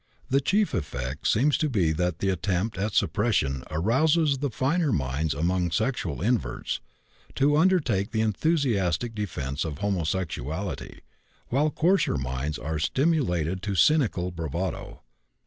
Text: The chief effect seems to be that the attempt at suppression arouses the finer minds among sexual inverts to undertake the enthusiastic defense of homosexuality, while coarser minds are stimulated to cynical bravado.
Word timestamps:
The 0.29 0.41
chief 0.41 0.73
effect 0.73 1.27
seems 1.27 1.59
to 1.59 1.69
be 1.69 1.91
that 1.91 2.17
the 2.17 2.29
attempt 2.29 2.75
at 2.79 2.93
suppression 2.93 3.63
arouses 3.69 4.39
the 4.39 4.49
finer 4.49 4.91
minds 4.91 5.35
among 5.35 5.69
sexual 5.69 6.23
inverts 6.23 6.79
to 7.35 7.55
undertake 7.55 8.09
the 8.09 8.21
enthusiastic 8.21 9.13
defense 9.13 9.63
of 9.63 9.77
homosexuality, 9.77 11.01
while 11.49 11.69
coarser 11.69 12.17
minds 12.17 12.57
are 12.57 12.79
stimulated 12.79 13.61
to 13.61 13.75
cynical 13.75 14.31
bravado. 14.31 15.01